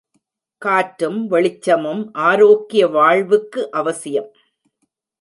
காற்றும் 0.61 1.27
வெளிச்சமும் 1.27 2.13
ஆரோக்கிய 2.13 2.87
வாழ்வுக்கு 2.87 3.71
அவசியம். 3.71 4.31